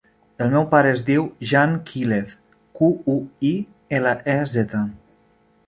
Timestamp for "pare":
0.69-0.93